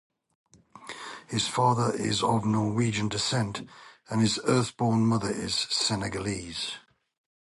[1.27, 3.69] His father is of Norwegian descent,
[4.09, 6.77] and his Earth-born mother is Senegalese.